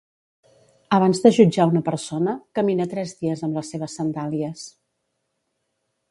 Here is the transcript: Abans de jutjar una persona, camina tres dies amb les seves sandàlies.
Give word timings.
Abans 0.97 1.19
de 1.25 1.31
jutjar 1.33 1.67
una 1.71 1.81
persona, 1.89 2.33
camina 2.59 2.87
tres 2.93 3.13
dies 3.19 3.43
amb 3.49 3.59
les 3.59 3.69
seves 3.75 3.97
sandàlies. 3.99 4.65